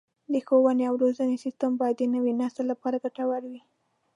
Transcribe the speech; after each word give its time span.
د 0.33 0.35
ښوونې 0.47 0.83
او 0.89 0.95
روزنې 1.03 1.37
سیستم 1.45 1.71
باید 1.81 1.95
د 1.99 2.03
نوي 2.15 2.33
نسل 2.41 2.65
لپاره 2.71 3.01
ګټور 3.03 3.43
وي. 3.51 3.61